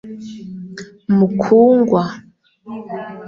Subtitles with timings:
[1.17, 2.01] Mukungwa